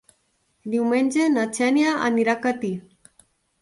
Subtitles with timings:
[0.75, 2.77] Diumenge na Xènia anirà a Catí.